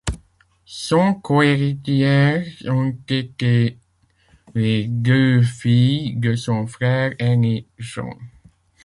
Son 0.65 1.13
co-héritières 1.13 2.43
ont 2.65 2.91
été 3.07 3.77
les 4.55 4.87
deux 4.87 5.43
filles 5.43 6.15
de 6.15 6.33
son 6.33 6.65
frère 6.65 7.11
aîné 7.19 7.67
John. 7.77 8.15